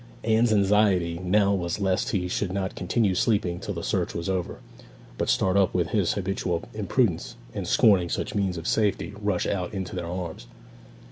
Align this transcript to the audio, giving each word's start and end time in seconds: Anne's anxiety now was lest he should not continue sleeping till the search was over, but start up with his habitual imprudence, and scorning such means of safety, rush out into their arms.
Anne's 0.23 0.51
anxiety 0.51 1.19
now 1.19 1.53
was 1.53 1.79
lest 1.79 2.09
he 2.09 2.27
should 2.27 2.51
not 2.51 2.73
continue 2.73 3.13
sleeping 3.13 3.59
till 3.59 3.75
the 3.75 3.83
search 3.83 4.15
was 4.15 4.27
over, 4.29 4.57
but 5.19 5.29
start 5.29 5.55
up 5.55 5.75
with 5.75 5.89
his 5.89 6.13
habitual 6.13 6.63
imprudence, 6.73 7.35
and 7.53 7.67
scorning 7.67 8.09
such 8.09 8.33
means 8.33 8.57
of 8.57 8.65
safety, 8.65 9.13
rush 9.21 9.45
out 9.45 9.75
into 9.75 9.95
their 9.95 10.07
arms. 10.07 10.47